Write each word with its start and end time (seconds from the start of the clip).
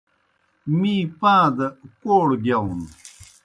می 0.79 0.95
پاں 1.19 1.45
دہ 1.57 1.67
کوڑوْ 2.01 2.37
گِیاؤن۔ 2.43 2.81